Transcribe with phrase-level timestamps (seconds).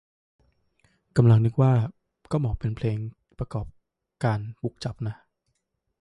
[1.17, 1.73] กำลังนึกว่า
[2.31, 2.97] ก็เหมาะเป็นเพลง
[3.39, 3.65] ประกอบ
[4.23, 5.15] การบุกจับนะ